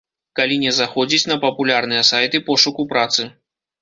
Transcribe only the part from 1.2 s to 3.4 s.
на папулярныя сайты пошуку працы.